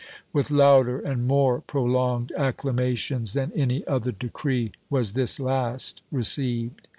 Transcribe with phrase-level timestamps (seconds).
[0.33, 6.87] With louder and more prolonged acclamations than any other decree was this last received.